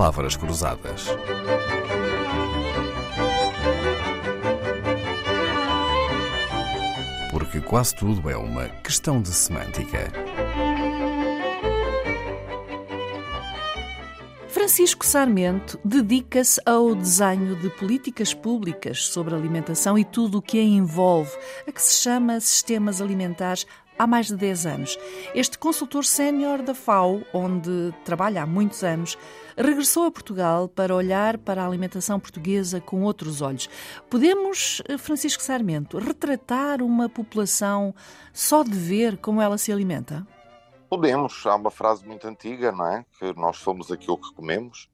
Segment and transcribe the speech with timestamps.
[0.00, 1.08] palavras cruzadas.
[7.30, 10.10] Porque quase tudo é uma questão de semântica.
[14.48, 20.62] Francisco Sarmento dedica-se ao desenho de políticas públicas sobre alimentação e tudo o que a
[20.62, 21.36] envolve,
[21.68, 23.66] a que se chama sistemas alimentares
[24.00, 24.98] há mais de 10 anos.
[25.34, 29.18] Este consultor sénior da FAO, onde trabalha há muitos anos,
[29.58, 33.68] regressou a Portugal para olhar para a alimentação portuguesa com outros olhos.
[34.08, 37.94] Podemos, eh, Francisco Sarmento, retratar uma população
[38.32, 40.26] só de ver como ela se alimenta?
[40.88, 41.44] Podemos.
[41.44, 43.04] Há uma frase muito antiga, não é?
[43.18, 44.88] Que nós somos aquilo que comemos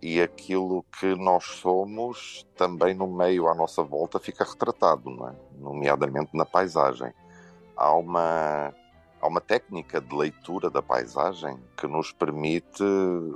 [0.00, 5.34] e aquilo que nós somos também no meio à nossa volta fica retratado, não é?
[5.58, 7.12] Nomeadamente na paisagem
[7.76, 8.74] há uma,
[9.20, 12.84] há uma técnica de leitura da paisagem que nos permite,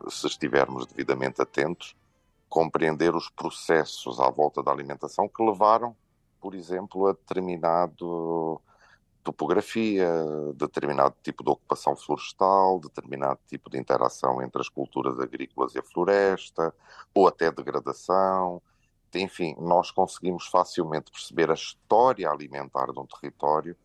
[0.08, 1.94] se estivermos devidamente atentos,
[2.48, 5.94] compreender os processos à volta da alimentação que levaram,
[6.40, 8.60] por exemplo, a determinado
[9.22, 10.08] topografia,
[10.54, 15.82] determinado tipo de ocupação florestal, determinado tipo de interação entre as culturas agrícolas e a
[15.82, 16.74] floresta,
[17.14, 18.62] ou até degradação.
[19.14, 23.76] Enfim, nós conseguimos facilmente perceber a história alimentar de um território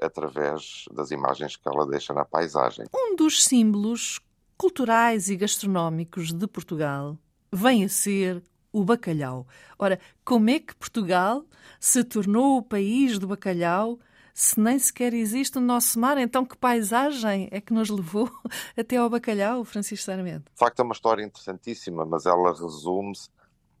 [0.00, 2.86] através das imagens que ela deixa na paisagem.
[2.94, 4.20] Um dos símbolos
[4.56, 7.18] culturais e gastronómicos de Portugal
[7.52, 9.46] vem a ser o bacalhau.
[9.78, 11.44] Ora, como é que Portugal
[11.80, 13.98] se tornou o país do bacalhau
[14.34, 16.18] se nem sequer existe o nosso mar?
[16.18, 18.30] Então, que paisagem é que nos levou
[18.76, 20.52] até ao bacalhau, Francisco Sarmento?
[20.52, 23.30] De facto, é uma história interessantíssima, mas ela resume-se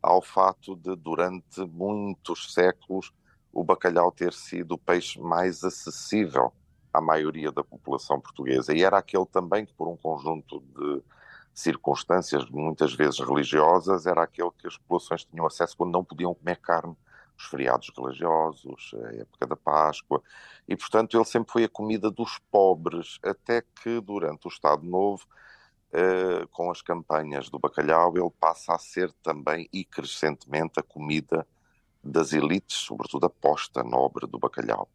[0.02, 3.12] ao fato de, durante muitos séculos,
[3.56, 6.52] o bacalhau ter sido o peixe mais acessível
[6.92, 8.76] à maioria da população portuguesa.
[8.76, 11.02] E era aquele também que, por um conjunto de
[11.54, 16.56] circunstâncias, muitas vezes religiosas, era aquele que as populações tinham acesso quando não podiam comer
[16.56, 16.94] carne.
[17.38, 20.22] Os feriados religiosos, a época da Páscoa.
[20.68, 25.26] E, portanto, ele sempre foi a comida dos pobres, até que, durante o Estado Novo,
[25.92, 31.46] eh, com as campanhas do bacalhau, ele passa a ser também e crescentemente a comida
[32.10, 34.88] das elites, sobretudo a posta nobre do bacalhau.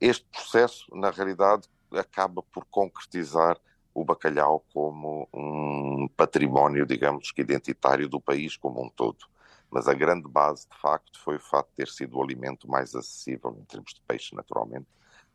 [0.00, 3.58] Este processo, na realidade, acaba por concretizar
[3.94, 9.26] o bacalhau como um património, digamos que identitário do país como um todo.
[9.70, 12.94] Mas a grande base, de facto, foi o fato de ter sido o alimento mais
[12.94, 14.86] acessível, em termos de peixe, naturalmente,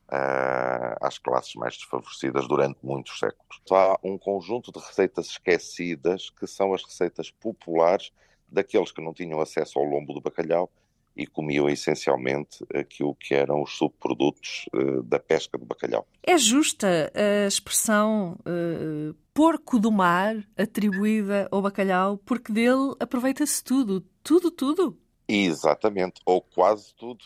[0.09, 3.62] uh, às classes mais desfavorecidas durante muitos séculos.
[3.72, 8.12] Há um conjunto de receitas esquecidas que são as receitas populares
[8.47, 10.70] daqueles que não tinham acesso ao lombo do bacalhau
[11.16, 16.08] e comiam essencialmente aquilo que eram os subprodutos uh, da pesca do bacalhau.
[16.24, 24.02] É justa a expressão uh, porco do mar atribuída ao bacalhau, porque dele aproveita-se tudo,
[24.24, 24.98] tudo, tudo?
[25.28, 27.24] Exatamente, ou quase tudo.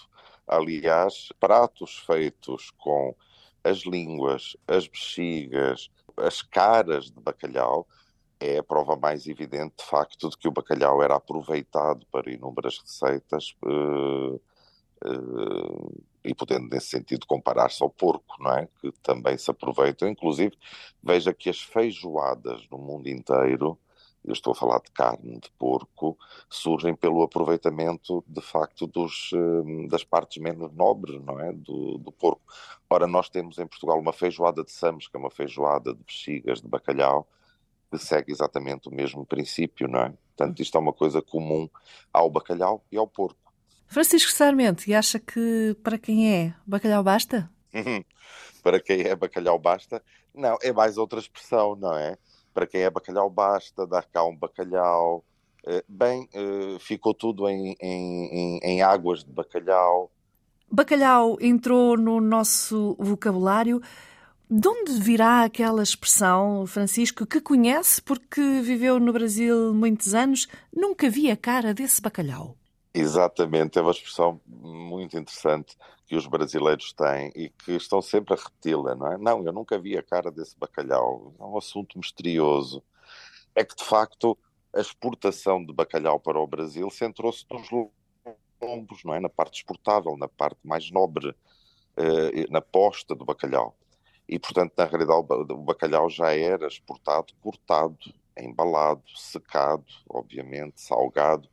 [0.48, 3.16] Aliás, pratos feitos com
[3.64, 7.88] as línguas, as bexigas, as caras de bacalhau
[8.40, 12.78] é a prova mais evidente, de facto, de que o bacalhau era aproveitado para inúmeras
[12.80, 14.36] receitas uh,
[15.06, 18.68] uh, e podendo, nesse sentido, comparar-se ao porco, não é?
[18.82, 20.08] Que também se aproveita.
[20.08, 20.58] Inclusive,
[21.02, 23.78] veja que as feijoadas no mundo inteiro,
[24.24, 26.18] eu estou a falar de carne de porco,
[26.50, 31.54] surgem pelo aproveitamento, de facto, dos, uh, das partes menos nobres, não é?
[31.54, 32.42] Do, do porco.
[32.90, 36.62] Ora, nós temos em Portugal uma feijoada de samos, que é uma feijoada de bexigas
[36.62, 37.28] de bacalhau,
[37.98, 40.14] que segue exatamente o mesmo princípio, não é?
[40.36, 41.70] Portanto, isto é uma coisa comum
[42.12, 43.54] ao bacalhau e ao porco.
[43.88, 47.50] Francisco Sarmento, e acha que para quem é bacalhau basta?
[48.64, 50.04] para quem é bacalhau basta?
[50.34, 52.18] Não, é mais outra expressão, não é?
[52.54, 55.24] Para quem é bacalhau basta, dar cá um bacalhau.
[55.66, 60.12] Eh, bem, eh, ficou tudo em, em, em águas de bacalhau.
[60.70, 63.82] Bacalhau entrou no nosso vocabulário.
[64.48, 71.10] De onde virá aquela expressão, Francisco, que conhece porque viveu no Brasil muitos anos, nunca
[71.10, 72.56] vi a cara desse bacalhau?
[72.94, 75.76] Exatamente, é uma expressão muito interessante
[76.06, 79.18] que os brasileiros têm e que estão sempre a repeti-la, não é?
[79.18, 81.34] Não, eu nunca vi a cara desse bacalhau.
[81.40, 82.84] É um assunto misterioso.
[83.56, 84.38] É que, de facto,
[84.72, 87.68] a exportação de bacalhau para o Brasil centrou-se nos
[88.62, 89.20] lombos, não é?
[89.20, 91.36] Na parte exportável, na parte mais nobre,
[91.98, 93.76] eh, na posta do bacalhau
[94.28, 97.98] e, portanto, na realidade, o bacalhau já era exportado cortado,
[98.38, 101.48] embalado, secado, obviamente, salgado,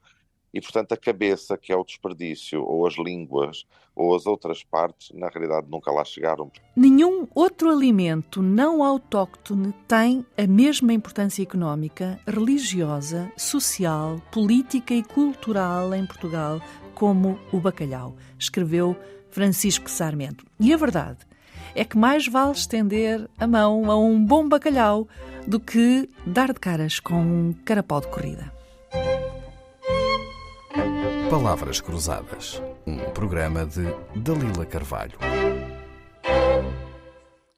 [0.55, 3.65] e, portanto, a cabeça, que é o desperdício, ou as línguas,
[3.97, 6.51] ou as outras partes, na realidade nunca lá chegaram.
[6.77, 15.95] Nenhum outro alimento não autóctone tem a mesma importância económica, religiosa, social, política e cultural
[15.95, 16.61] em Portugal
[16.95, 18.95] como o bacalhau, escreveu
[19.31, 20.45] Francisco Sarmento.
[20.61, 21.32] E a verdade
[21.75, 25.09] é que mais vale estender a mão a um bom bacalhau
[25.47, 28.53] do que dar de caras com um carapau de corrida.
[31.31, 35.19] Palavras Cruzadas, um programa de Dalila Carvalho.